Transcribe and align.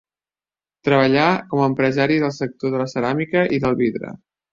Treballà 0.87 1.25
com 1.51 1.61
a 1.65 1.67
empresari 1.71 2.17
del 2.23 2.33
sector 2.39 2.73
de 2.77 2.81
la 2.83 2.87
ceràmica 2.95 3.45
i 3.59 3.61
del 3.67 3.79
vidre. 3.83 4.15